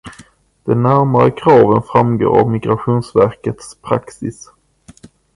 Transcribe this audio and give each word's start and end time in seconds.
De 0.63 0.75
närmare 0.83 1.31
kraven 1.31 1.81
framgår 1.83 2.39
av 2.39 2.51
Migrationsverkets 2.51 3.75
praxis. 3.81 4.51